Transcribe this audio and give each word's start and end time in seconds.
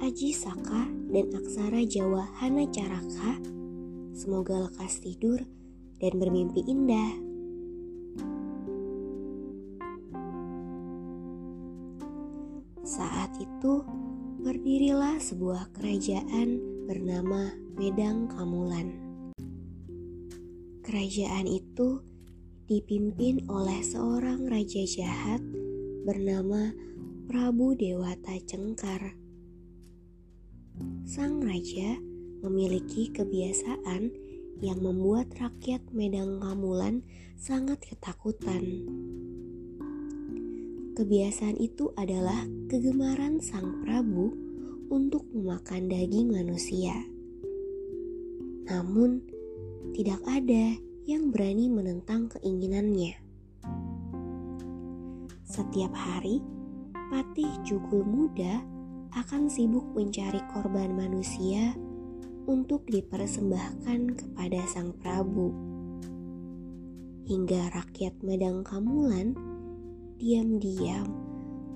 Aji 0.00 0.32
Saka 0.32 0.88
dan 1.12 1.28
Aksara 1.28 1.84
Jawa 1.84 2.24
Hana 2.40 2.64
Caraka. 2.72 3.36
Semoga 4.16 4.64
lekas 4.64 4.96
tidur 5.04 5.44
dan 6.00 6.16
bermimpi 6.16 6.64
indah. 6.64 7.12
Saat 12.80 13.36
itu 13.44 13.84
berdirilah 14.40 15.20
sebuah 15.20 15.68
kerajaan 15.76 16.56
bernama 16.88 17.52
Medang 17.76 18.24
Kamulan. 18.32 18.96
Kerajaan 20.80 21.44
itu 21.44 22.00
dipimpin 22.72 23.44
oleh 23.52 23.84
seorang 23.84 24.48
raja 24.48 24.80
jahat 24.88 25.44
bernama 26.08 26.72
Prabu 27.28 27.76
Dewata 27.76 28.40
Cengkar 28.48 29.19
sang 31.04 31.42
raja 31.42 31.98
memiliki 32.40 33.12
kebiasaan 33.12 34.12
yang 34.60 34.78
membuat 34.84 35.32
rakyat 35.40 35.80
Medang 35.92 36.40
Kamulan 36.40 37.00
sangat 37.40 37.80
ketakutan. 37.80 38.84
Kebiasaan 40.96 41.56
itu 41.56 41.88
adalah 41.96 42.44
kegemaran 42.68 43.40
sang 43.40 43.80
Prabu 43.80 44.36
untuk 44.92 45.24
memakan 45.32 45.88
daging 45.88 46.28
manusia. 46.28 46.92
Namun, 48.68 49.24
tidak 49.96 50.20
ada 50.28 50.76
yang 51.08 51.32
berani 51.32 51.72
menentang 51.72 52.28
keinginannya. 52.36 53.16
Setiap 55.48 55.90
hari, 55.96 56.44
Patih 57.10 57.50
Jugul 57.66 58.06
Muda 58.06 58.62
akan 59.10 59.50
sibuk 59.50 59.82
mencari 59.94 60.38
korban 60.54 60.94
manusia 60.94 61.74
untuk 62.46 62.86
dipersembahkan 62.86 64.14
kepada 64.14 64.60
Sang 64.70 64.94
Prabu. 64.98 65.50
Hingga 67.26 67.74
rakyat 67.74 68.22
Medang 68.22 68.62
Kamulan 68.66 69.34
diam-diam 70.18 71.06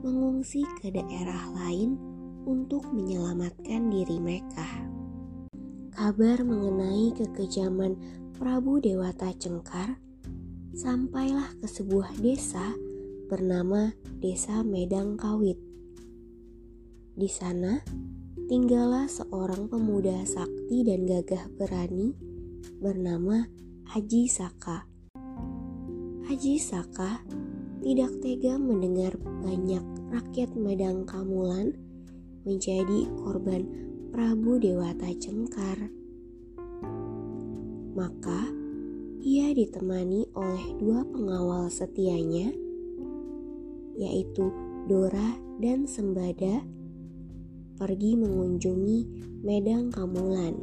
mengungsi 0.03 0.67
ke 0.83 0.91
daerah 0.91 1.51
lain 1.55 1.99
untuk 2.45 2.87
menyelamatkan 2.91 3.89
diri 3.89 4.19
mereka. 4.21 4.67
Kabar 5.95 6.43
mengenai 6.43 7.15
kekejaman 7.15 7.97
Prabu 8.35 8.83
Dewata 8.83 9.31
Cengkar 9.35 9.97
sampailah 10.75 11.55
ke 11.63 11.71
sebuah 11.71 12.19
desa 12.19 12.75
bernama 13.31 13.95
Desa 14.19 14.67
Medang 14.67 15.15
Kawit 15.15 15.74
di 17.15 17.31
sana, 17.31 17.79
tinggallah 18.51 19.07
seorang 19.07 19.71
pemuda 19.71 20.27
sakti 20.27 20.83
dan 20.83 21.07
gagah 21.07 21.47
berani 21.55 22.11
bernama 22.83 23.47
Haji 23.95 24.27
Saka. 24.27 24.83
Haji 26.27 26.59
Saka 26.59 27.23
tidak 27.87 28.19
tega 28.19 28.59
mendengar 28.59 29.15
banyak 29.23 29.85
rakyat 30.11 30.59
Medang 30.59 31.07
Kamulan 31.07 31.79
menjadi 32.43 33.07
korban 33.23 33.63
Prabu 34.11 34.59
Dewata 34.59 35.07
Cengkar. 35.15 35.87
Maka 37.95 38.51
ia 39.23 39.55
ditemani 39.55 40.35
oleh 40.35 40.65
dua 40.83 41.07
pengawal 41.07 41.71
setianya, 41.71 42.51
yaitu 43.95 44.51
Dora 44.91 45.39
dan 45.63 45.87
Sembada 45.87 46.74
pergi 47.75 48.15
mengunjungi 48.15 48.99
Medang 49.43 49.91
Kamulan. 49.91 50.55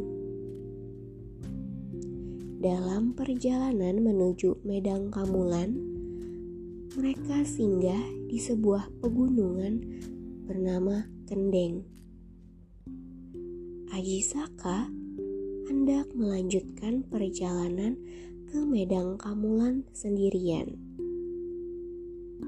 Dalam 2.63 3.11
perjalanan 3.11 3.99
menuju 3.99 4.63
Medang 4.63 5.11
Kamulan, 5.11 5.75
mereka 6.95 7.43
singgah 7.43 7.99
di 8.31 8.39
sebuah 8.39 8.87
pegunungan 9.03 9.83
bernama 10.47 11.03
Kendeng. 11.27 11.83
Aji 13.91 14.23
Saka 14.23 14.87
hendak 15.67 16.07
melanjutkan 16.15 17.03
perjalanan 17.11 17.99
ke 18.47 18.63
Medang 18.63 19.19
Kamulan 19.19 19.83
sendirian. 19.91 20.79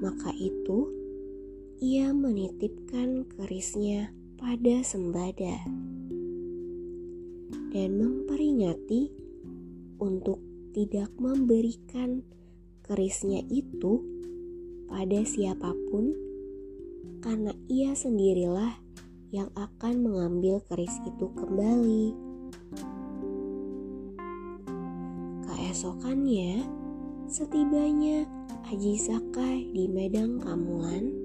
Maka 0.00 0.32
itu, 0.36 0.88
ia 1.84 2.16
menitipkan 2.16 3.28
kerisnya 3.28 4.12
pada 4.44 4.84
sembada 4.84 5.56
dan 7.72 7.90
memperingati 7.96 9.08
untuk 9.96 10.36
tidak 10.76 11.08
memberikan 11.16 12.20
kerisnya 12.84 13.40
itu 13.48 14.04
pada 14.84 15.24
siapa 15.24 15.72
pun 15.88 16.12
karena 17.24 17.56
ia 17.72 17.96
sendirilah 17.96 18.84
yang 19.32 19.48
akan 19.56 20.04
mengambil 20.04 20.60
keris 20.68 20.92
itu 21.08 21.24
kembali. 21.32 22.12
Keesokannya, 25.48 26.68
setibanya 27.32 28.28
Haji 28.68 28.92
Sakai 29.00 29.72
di 29.72 29.88
Medang 29.88 30.36
Kamulan, 30.36 31.23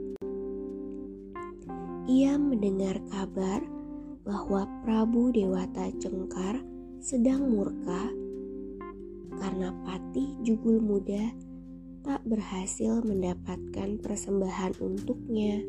ia 2.09 2.41
mendengar 2.41 2.97
kabar 3.13 3.61
bahwa 4.25 4.65
Prabu 4.81 5.29
Dewata 5.29 5.93
Cengkar 6.01 6.57
sedang 6.97 7.53
murka 7.53 8.09
karena 9.37 9.69
Patih 9.85 10.33
Jugul 10.41 10.81
Muda 10.81 11.29
tak 12.01 12.25
berhasil 12.25 13.05
mendapatkan 13.05 14.01
persembahan 14.01 14.73
untuknya. 14.81 15.61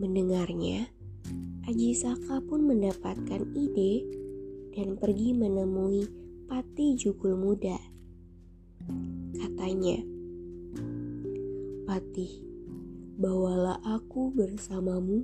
Mendengarnya, 0.00 0.88
Aji 1.68 1.92
Saka 1.92 2.40
pun 2.48 2.64
mendapatkan 2.64 3.44
ide 3.52 4.08
dan 4.72 4.96
pergi 4.96 5.36
menemui 5.36 6.08
Patih 6.48 6.96
Jugul 6.96 7.36
Muda. 7.36 7.76
Katanya, 9.36 10.00
Patih, 11.84 12.53
bawalah 13.14 13.78
aku 13.86 14.34
bersamamu 14.34 15.22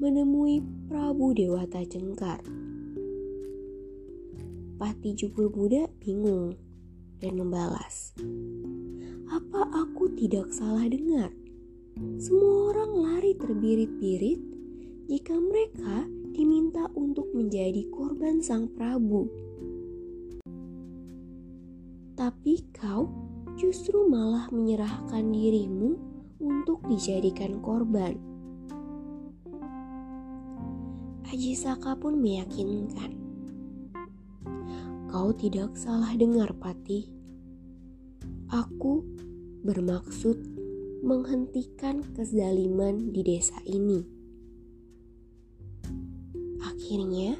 menemui 0.00 0.64
Prabu 0.88 1.36
Dewata 1.36 1.84
Cengkar. 1.84 2.40
Pati 4.80 5.12
Jubul 5.12 5.52
Muda 5.52 5.84
bingung 6.00 6.56
dan 7.20 7.36
membalas, 7.36 8.16
Apa 9.28 9.68
aku 9.68 10.08
tidak 10.16 10.48
salah 10.48 10.88
dengar? 10.88 11.28
Semua 12.16 12.72
orang 12.72 12.92
lari 12.96 13.36
terbirit-birit 13.36 14.40
jika 15.12 15.36
mereka 15.36 16.08
diminta 16.32 16.88
untuk 16.96 17.28
menjadi 17.36 17.84
korban 17.92 18.40
sang 18.40 18.72
Prabu. 18.72 19.28
Tapi 22.16 22.64
kau 22.72 23.12
justru 23.60 24.08
malah 24.08 24.48
menyerahkan 24.48 25.28
dirimu 25.28 26.09
untuk 26.40 26.80
dijadikan 26.88 27.60
korban. 27.60 28.16
Aji 31.30 31.54
Saka 31.54 31.94
pun 31.94 32.18
meyakinkan. 32.18 33.14
Kau 35.06 35.30
tidak 35.30 35.78
salah 35.78 36.10
dengar, 36.18 36.50
Pati. 36.58 37.06
Aku 38.50 39.06
bermaksud 39.62 40.36
menghentikan 41.06 42.02
kezaliman 42.18 43.14
di 43.14 43.22
desa 43.22 43.62
ini. 43.62 44.02
Akhirnya, 46.66 47.38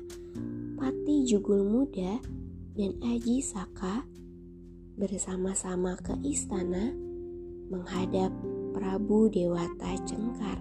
Pati 0.78 1.26
Jugul 1.26 1.66
Muda 1.66 2.22
dan 2.78 2.94
Aji 3.02 3.42
Saka 3.42 4.06
bersama-sama 4.94 5.98
ke 5.98 6.14
istana 6.22 6.94
menghadap 7.70 8.30
Prabu 8.80 9.28
Dewata 9.28 9.92
Cengkar. 10.08 10.56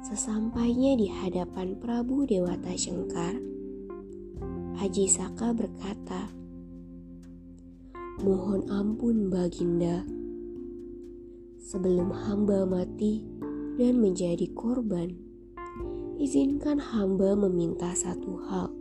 Sesampainya 0.00 0.96
di 0.96 1.12
hadapan 1.12 1.76
Prabu 1.76 2.24
Dewata 2.24 2.72
Cengkar, 2.72 3.36
Haji 4.80 5.04
Saka 5.12 5.52
berkata, 5.52 6.32
Mohon 8.24 8.64
ampun 8.72 9.28
Baginda, 9.28 10.08
sebelum 11.60 12.16
hamba 12.16 12.64
mati 12.64 13.20
dan 13.76 14.00
menjadi 14.00 14.48
korban, 14.56 15.12
izinkan 16.16 16.80
hamba 16.80 17.36
meminta 17.36 17.92
satu 17.92 18.40
hal. 18.48 18.72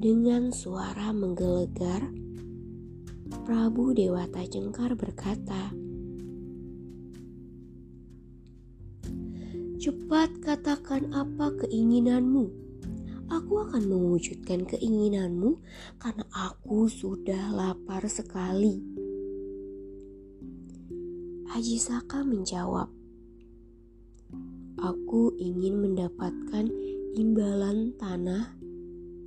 Dengan 0.00 0.56
suara 0.56 1.12
menggelegar, 1.12 2.27
Prabu 3.28 3.92
Dewata 3.92 4.40
Cengkar 4.48 4.96
berkata, 4.96 5.68
Cepat 9.76 10.32
katakan 10.40 11.12
apa 11.12 11.52
keinginanmu. 11.60 12.48
Aku 13.28 13.60
akan 13.68 13.84
mewujudkan 13.84 14.64
keinginanmu 14.64 15.60
karena 16.00 16.24
aku 16.32 16.88
sudah 16.88 17.52
lapar 17.52 18.08
sekali. 18.08 18.80
Haji 21.52 21.76
Saka 21.76 22.24
menjawab, 22.24 22.88
Aku 24.80 25.36
ingin 25.36 25.84
mendapatkan 25.84 26.64
imbalan 27.12 27.92
tanah 28.00 28.56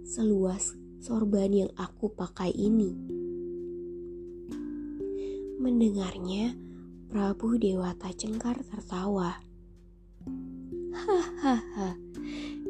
seluas 0.01 0.73
sorban 0.97 1.53
yang 1.53 1.71
aku 1.77 2.09
pakai 2.09 2.49
ini. 2.49 3.20
Mendengarnya, 5.61 6.57
Prabu 7.05 7.53
Dewata 7.53 8.09
Cengkar 8.17 8.57
tertawa. 8.65 9.37
Hahaha, 10.89 11.93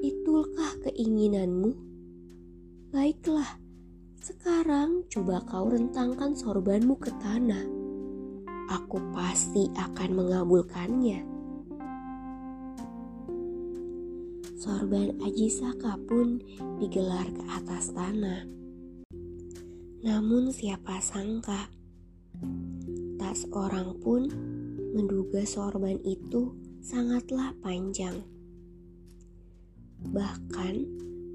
itulkah 0.03 0.75
keinginanmu? 0.83 1.71
Baiklah, 2.91 3.47
sekarang 4.19 5.07
coba 5.07 5.39
kau 5.47 5.71
rentangkan 5.71 6.35
sorbanmu 6.35 6.99
ke 6.99 7.15
tanah. 7.23 7.63
Aku 8.75 8.99
pasti 9.15 9.71
akan 9.71 10.09
mengabulkannya. 10.11 11.23
Sorban 14.59 15.15
Aji 15.23 15.47
Saka 15.47 15.95
pun 15.95 16.43
digelar 16.75 17.23
ke 17.31 17.43
atas 17.55 17.95
tanah. 17.95 18.43
Namun 20.03 20.51
siapa 20.51 20.99
sangka, 20.99 21.71
tak 23.31 23.48
seorang 23.48 23.95
pun 24.04 24.28
menduga 24.92 25.48
sorban 25.48 25.95
itu 26.04 26.51
sangatlah 26.83 27.56
panjang. 27.63 28.28
Bahkan 30.04 30.75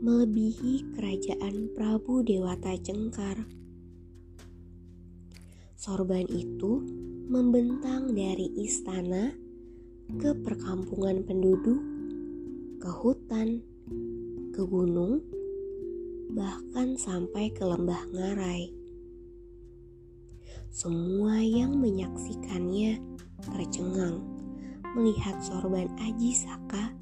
melebihi 0.05 0.93
kerajaan 0.93 1.73
Prabu 1.73 2.21
Dewata 2.21 2.77
Cengkar. 2.77 3.49
Sorban 5.73 6.29
itu 6.29 6.85
membentang 7.33 8.13
dari 8.13 8.53
istana 8.61 9.33
ke 10.21 10.37
perkampungan 10.37 11.25
penduduk, 11.25 11.81
ke 12.77 12.93
hutan, 12.93 13.65
ke 14.53 14.61
gunung, 14.69 15.25
bahkan 16.37 16.93
sampai 17.01 17.49
ke 17.57 17.65
lembah 17.65 18.05
ngarai. 18.13 18.86
Semua 20.71 21.39
yang 21.41 21.79
menyaksikannya 21.79 22.99
tercengang 23.43 24.23
melihat 24.97 25.37
sorban 25.45 25.93
Aji 26.01 26.33
Saka 26.33 26.95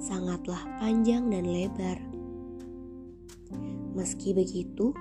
sangatlah 0.00 0.60
panjang 0.80 1.28
dan 1.28 1.44
lebar. 1.44 2.00
Meski 3.94 4.34
begitu, 4.34 4.96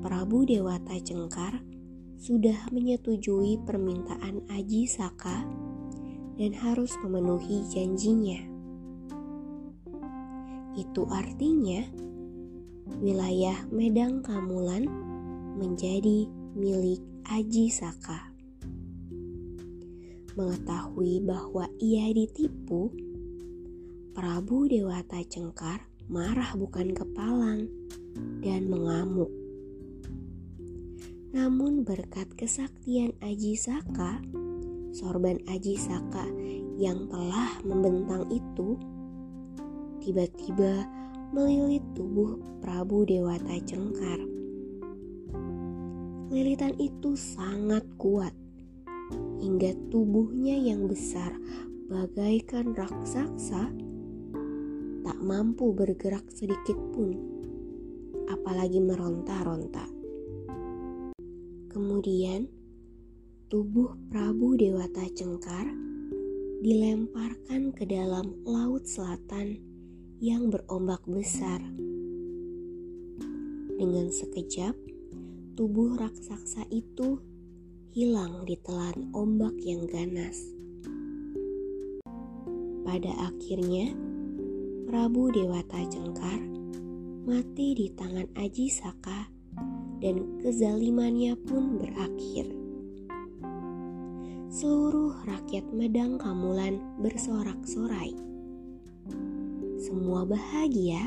Prabu 0.00 0.46
Dewata 0.46 0.96
Cengkar 1.02 1.60
sudah 2.18 2.56
menyetujui 2.74 3.62
permintaan 3.62 4.46
Aji 4.50 4.86
Saka 4.86 5.44
dan 6.38 6.54
harus 6.54 6.94
memenuhi 7.02 7.66
janjinya. 7.70 8.38
Itu 10.78 11.10
artinya 11.10 11.82
wilayah 13.02 13.66
Medang 13.74 14.22
Kamulan 14.22 14.86
menjadi 15.58 16.30
milik 16.54 17.02
Aji 17.28 17.68
Saka 17.68 18.32
mengetahui 20.32 21.20
bahwa 21.20 21.68
ia 21.76 22.08
ditipu, 22.08 22.88
Prabu 24.16 24.64
Dewata 24.64 25.20
Cengkar 25.28 25.84
marah 26.08 26.56
bukan 26.56 26.96
kepalang 26.96 27.68
dan 28.40 28.72
mengamuk. 28.72 29.28
Namun 31.36 31.84
berkat 31.84 32.32
kesaktian 32.32 33.12
Aji 33.20 33.60
Saka, 33.60 34.24
sorban 34.96 35.36
Aji 35.52 35.76
Saka 35.76 36.24
yang 36.80 37.12
telah 37.12 37.60
membentang 37.60 38.24
itu 38.32 38.80
tiba-tiba 40.00 40.88
melilit 41.36 41.84
tubuh 41.92 42.40
Prabu 42.64 43.04
Dewata 43.04 43.60
Cengkar. 43.68 44.37
Lilitan 46.28 46.76
itu 46.76 47.16
sangat 47.16 47.88
kuat 47.96 48.36
hingga 49.40 49.72
tubuhnya 49.88 50.60
yang 50.60 50.84
besar 50.84 51.32
bagaikan 51.88 52.76
raksasa 52.76 53.72
tak 55.08 55.18
mampu 55.24 55.72
bergerak 55.72 56.28
sedikit 56.28 56.76
pun, 56.92 57.16
apalagi 58.28 58.76
meronta-ronta. 58.76 59.88
Kemudian, 61.72 62.44
tubuh 63.48 63.96
Prabu 64.12 64.52
Dewata 64.60 65.08
Cengkar 65.08 65.64
dilemparkan 66.60 67.72
ke 67.72 67.88
dalam 67.88 68.36
laut 68.44 68.84
selatan 68.84 69.56
yang 70.20 70.52
berombak 70.52 71.00
besar. 71.08 71.64
Dengan 73.80 74.12
sekejap, 74.12 74.76
tubuh 75.58 75.98
raksasa 75.98 76.70
itu 76.70 77.18
hilang 77.90 78.46
di 78.46 78.54
telan 78.62 79.10
ombak 79.10 79.58
yang 79.58 79.90
ganas. 79.90 80.54
Pada 82.86 83.10
akhirnya, 83.26 83.90
Prabu 84.86 85.34
Dewata 85.34 85.82
Cengkar 85.90 86.38
mati 87.26 87.74
di 87.74 87.90
tangan 87.90 88.30
Aji 88.38 88.70
Saka 88.70 89.26
dan 89.98 90.38
kezalimannya 90.38 91.34
pun 91.42 91.74
berakhir. 91.74 92.54
Seluruh 94.54 95.26
rakyat 95.26 95.66
Medang 95.74 96.22
Kamulan 96.22 96.78
bersorak-sorai. 97.02 98.14
Semua 99.82 100.22
bahagia 100.22 101.02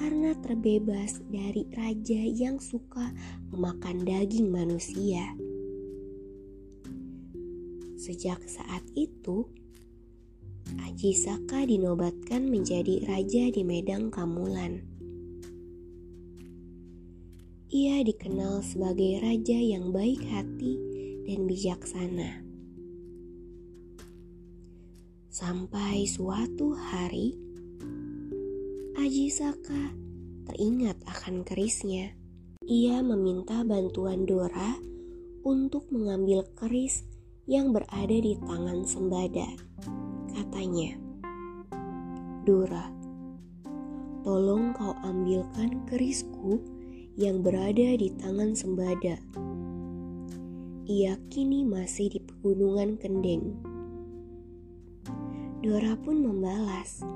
karena 0.00 0.32
terbebas 0.40 1.20
dari 1.28 1.68
raja 1.76 2.24
yang 2.24 2.56
suka 2.56 3.12
memakan 3.52 4.00
daging 4.00 4.48
manusia. 4.48 5.36
Sejak 8.00 8.40
saat 8.48 8.80
itu, 8.96 9.44
Aji 10.88 11.12
Saka 11.12 11.68
dinobatkan 11.68 12.48
menjadi 12.48 13.04
raja 13.04 13.52
di 13.52 13.60
Medang 13.60 14.08
Kamulan. 14.08 14.80
Ia 17.68 18.00
dikenal 18.00 18.64
sebagai 18.64 19.20
raja 19.20 19.58
yang 19.60 19.92
baik 19.92 20.24
hati 20.32 20.80
dan 21.28 21.44
bijaksana. 21.44 22.40
Sampai 25.28 26.08
suatu 26.08 26.72
hari, 26.72 27.49
Aji 28.98 29.30
Saka 29.30 29.94
teringat 30.50 30.98
akan 31.06 31.46
kerisnya. 31.46 32.10
Ia 32.66 32.98
meminta 33.06 33.62
bantuan 33.62 34.26
Dora 34.26 34.74
untuk 35.46 35.86
mengambil 35.94 36.42
keris 36.58 37.06
yang 37.46 37.70
berada 37.70 38.10
di 38.10 38.34
tangan 38.42 38.82
Sembada. 38.82 39.46
Katanya, 40.34 40.98
Dora, 42.42 42.90
tolong 44.26 44.74
kau 44.74 44.90
ambilkan 45.06 45.86
kerisku 45.86 46.58
yang 47.14 47.46
berada 47.46 47.94
di 47.94 48.10
tangan 48.18 48.58
Sembada. 48.58 49.22
Ia 50.90 51.14
kini 51.30 51.62
masih 51.62 52.10
di 52.10 52.20
pegunungan 52.26 52.98
Kendeng. 52.98 53.54
Dora 55.62 55.94
pun 55.94 56.26
membalas, 56.26 57.06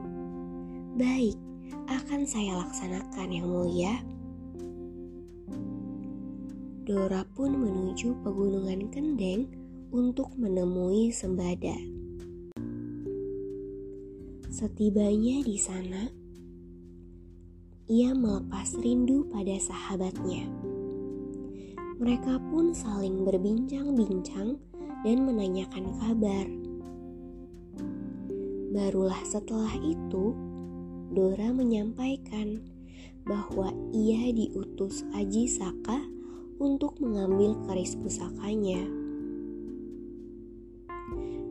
Baik, 0.94 1.34
akan 1.88 2.24
saya 2.24 2.56
laksanakan 2.60 3.28
yang 3.28 3.46
mulia. 3.48 3.94
Dora 6.84 7.24
pun 7.32 7.56
menuju 7.56 8.20
pegunungan 8.20 8.92
Kendeng 8.92 9.48
untuk 9.88 10.36
menemui 10.36 11.08
Sembada. 11.08 11.76
Setibanya 14.52 15.40
di 15.42 15.56
sana, 15.56 16.06
ia 17.88 18.12
melepas 18.12 18.76
rindu 18.80 19.24
pada 19.32 19.56
sahabatnya. 19.56 20.44
Mereka 21.96 22.36
pun 22.52 22.76
saling 22.76 23.24
berbincang-bincang 23.24 24.60
dan 25.04 25.16
menanyakan 25.24 25.88
kabar. 26.00 26.46
Barulah 28.74 29.22
setelah 29.24 29.72
itu, 29.80 30.36
Dora 31.14 31.54
menyampaikan 31.54 32.58
bahwa 33.24 33.70
ia 33.94 34.34
diutus 34.34 35.06
Aji 35.14 35.46
Saka 35.46 36.02
untuk 36.58 36.98
mengambil 36.98 37.54
keris 37.70 37.94
pusakanya. 37.94 38.82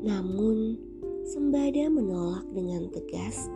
Namun, 0.03 0.75
Sembada 1.23 1.87
menolak 1.87 2.43
dengan 2.51 2.91
tegas 2.91 3.47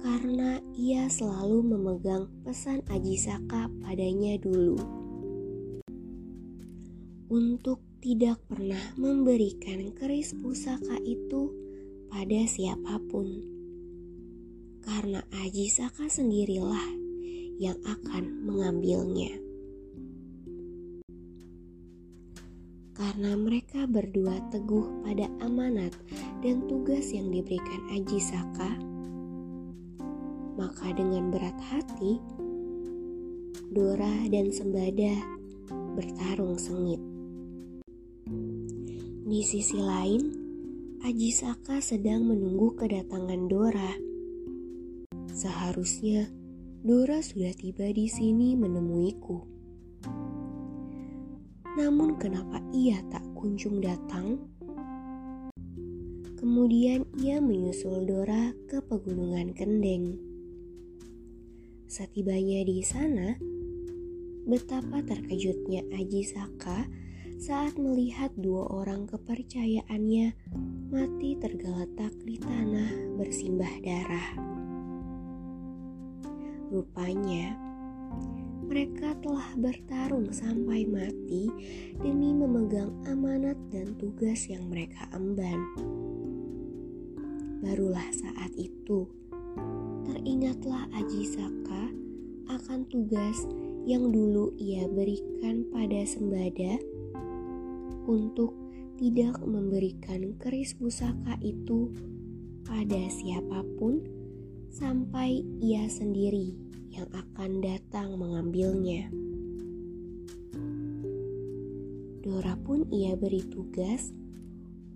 karena 0.00 0.56
ia 0.72 1.04
selalu 1.12 1.60
memegang 1.60 2.24
pesan 2.40 2.80
Aji 2.88 3.20
Saka 3.20 3.68
padanya 3.84 4.40
dulu 4.40 4.80
untuk 7.28 7.84
tidak 8.00 8.40
pernah 8.48 8.80
memberikan 8.96 9.92
keris 10.00 10.32
pusaka 10.32 10.96
itu 11.04 11.52
pada 12.08 12.40
siapa 12.48 12.96
pun 13.12 13.28
karena 14.88 15.20
Aji 15.44 15.68
Saka 15.68 16.08
sendirilah 16.08 16.88
yang 17.60 17.76
akan 17.84 18.24
mengambilnya 18.48 19.36
karena 22.96 23.36
mereka 23.36 23.84
berdua 23.84 24.40
teguh 24.48 25.04
pada 25.04 25.28
amanat 25.44 25.92
dan 26.40 26.64
tugas 26.64 27.12
yang 27.12 27.28
diberikan 27.28 27.84
Aji 27.92 28.16
Saka 28.16 28.88
maka 30.58 30.90
dengan 30.90 31.30
berat 31.30 31.54
hati, 31.70 32.18
Dora 33.70 34.26
dan 34.26 34.50
Sembada 34.50 35.14
bertarung 35.94 36.58
sengit. 36.58 36.98
Di 39.22 39.40
sisi 39.46 39.78
lain, 39.78 40.22
Aji 41.06 41.30
Saka 41.30 41.78
sedang 41.78 42.26
menunggu 42.26 42.74
kedatangan 42.74 43.46
Dora. 43.46 44.07
Seharusnya 45.38 46.26
Dora 46.82 47.22
sudah 47.22 47.54
tiba 47.54 47.86
di 47.94 48.10
sini 48.10 48.58
menemuiku. 48.58 49.38
Namun 51.78 52.18
kenapa 52.18 52.58
ia 52.74 52.98
tak 53.06 53.22
kunjung 53.38 53.78
datang? 53.78 54.42
Kemudian 56.42 57.06
ia 57.22 57.38
menyusul 57.38 58.02
Dora 58.02 58.50
ke 58.66 58.82
pegunungan 58.82 59.54
Kendeng. 59.54 60.18
Setibanya 61.86 62.66
di 62.66 62.82
sana, 62.82 63.38
betapa 64.42 65.06
terkejutnya 65.06 65.86
Aji 65.94 66.26
Saka 66.26 66.82
saat 67.38 67.78
melihat 67.78 68.34
dua 68.34 68.66
orang 68.74 69.06
kepercayaannya 69.06 70.34
mati 70.90 71.38
tergeletak 71.38 72.10
di 72.26 72.42
tanah 72.42 73.14
bersimbah 73.14 73.74
darah. 73.86 74.57
Rupanya, 76.68 77.56
mereka 78.68 79.16
telah 79.24 79.56
bertarung 79.56 80.28
sampai 80.28 80.84
mati 80.84 81.48
demi 81.96 82.36
memegang 82.36 82.92
amanat 83.08 83.56
dan 83.72 83.96
tugas 83.96 84.44
yang 84.52 84.68
mereka 84.68 85.08
emban. 85.16 85.56
Barulah 87.64 88.04
saat 88.12 88.52
itu 88.60 89.08
teringatlah 90.04 90.92
Aji 90.92 91.24
Saka 91.24 91.88
akan 92.52 92.84
tugas 92.92 93.48
yang 93.88 94.12
dulu 94.12 94.52
ia 94.60 94.84
berikan 94.84 95.64
pada 95.72 96.04
Sembada 96.04 96.76
untuk 98.04 98.52
tidak 99.00 99.40
memberikan 99.40 100.36
keris 100.36 100.76
pusaka 100.76 101.40
itu 101.40 101.88
pada 102.68 103.08
siapa 103.08 103.64
pun 103.80 104.17
sampai 104.68 105.42
ia 105.58 105.88
sendiri 105.88 106.52
yang 106.92 107.08
akan 107.12 107.60
datang 107.60 108.16
mengambilnya. 108.16 109.08
Dora 112.24 112.54
pun 112.60 112.84
ia 112.92 113.16
beri 113.16 113.40
tugas 113.48 114.12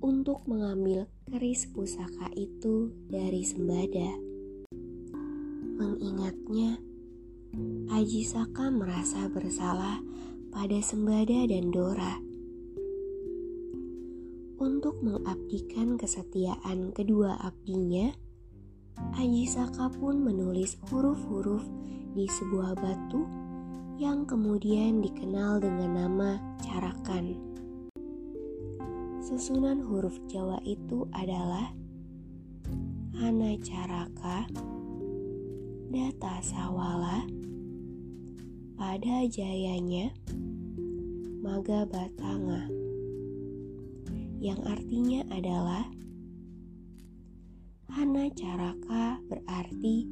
untuk 0.02 0.45
mengambil 0.50 1.09
keris 1.31 1.64
pusaka 1.71 2.29
itu 2.35 2.93
dari 3.09 3.41
Sembada. 3.47 4.11
Mengingatnya, 5.79 6.76
Aji 7.88 8.23
Saka 8.26 8.69
merasa 8.69 9.31
bersalah 9.31 10.02
pada 10.52 10.79
Sembada 10.85 11.47
dan 11.49 11.73
Dora. 11.73 12.21
Untuk 14.62 15.00
mengabdikan 15.00 15.97
kesetiaan 15.99 16.93
kedua 16.93 17.38
abdinya, 17.41 18.12
Aji 19.16 19.44
Saka 19.49 19.92
pun 19.92 20.20
menulis 20.20 20.76
huruf-huruf 20.88 21.64
di 22.12 22.28
sebuah 22.28 22.76
batu 22.76 23.25
yang 24.00 24.25
kemudian 24.25 25.00
dikenal 25.00 25.61
dengan 25.61 25.90
nama 25.94 26.30
Carakan. 26.61 27.37
Susunan 29.22 29.80
huruf 29.80 30.18
Jawa 30.26 30.58
itu 30.66 31.06
adalah 31.14 31.70
Hana 33.16 33.54
Caraka, 33.62 34.49
Data 35.92 36.40
Sawala 36.42 37.28
pada 38.75 39.25
jayanya 39.30 40.11
Maga 41.44 41.87
Batanga 41.87 42.66
yang 44.42 44.58
artinya 44.66 45.22
adalah 45.30 45.87
Hana 48.12 48.28
Caraka 48.37 49.25
berarti 49.25 50.04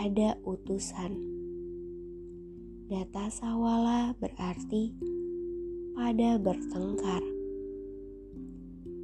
ada 0.00 0.32
utusan. 0.48 1.12
Data 2.88 3.28
Sawala 3.28 4.16
berarti 4.16 4.96
pada 5.92 6.40
bertengkar. 6.40 7.20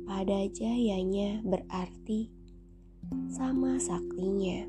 Pada 0.08 0.40
jayanya 0.48 1.44
berarti 1.44 2.32
sama 3.28 3.76
saktinya. 3.76 4.64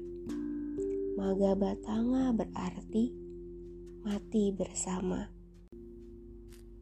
Maga 1.15 1.55
Batanga 1.55 2.35
berarti 2.35 3.15
mati 4.03 4.51
bersama. 4.51 5.31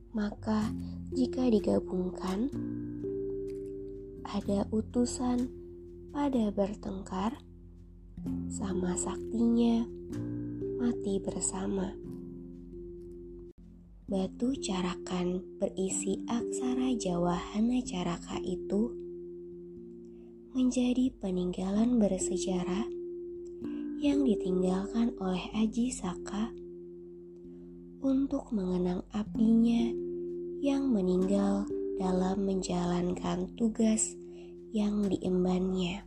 Maka 0.10 0.74
jika 1.14 1.54
digabungkan, 1.54 2.50
ada 4.26 4.66
utusan 4.74 5.57
pada 6.18 6.50
bertengkar 6.50 7.38
sama 8.50 8.98
saktinya 8.98 9.86
mati 10.82 11.22
bersama. 11.22 11.94
Batu 14.10 14.58
carakan 14.58 15.46
berisi 15.62 16.18
aksara 16.26 16.98
Jawa 16.98 17.38
Hana 17.38 17.86
Caraka 17.86 18.42
itu 18.42 18.90
menjadi 20.58 21.14
peninggalan 21.22 22.02
bersejarah 22.02 22.90
yang 24.02 24.26
ditinggalkan 24.26 25.14
oleh 25.22 25.46
Aji 25.54 25.94
Saka 25.94 26.50
untuk 28.02 28.50
mengenang 28.50 29.06
apinya 29.14 29.94
yang 30.66 30.90
meninggal 30.90 31.70
dalam 32.02 32.42
menjalankan 32.42 33.54
tugas 33.54 34.18
yang 34.74 35.06
diembannya. 35.06 36.07